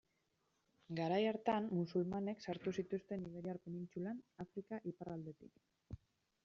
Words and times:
Garai 0.99 1.19
hartan, 1.31 1.67
musulmanek 1.79 2.41
sartu 2.47 2.73
zituzten 2.81 3.29
Iberiar 3.31 3.61
penintsulan, 3.67 4.27
Afrika 4.47 4.83
iparraldetik. 4.95 5.65